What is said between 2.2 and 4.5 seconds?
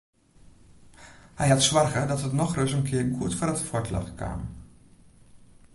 it nochris in kear goed foar it fuotljocht kaam.